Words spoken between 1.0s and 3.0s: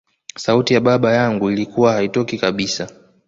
yangu ilikuwa haitokii kabisa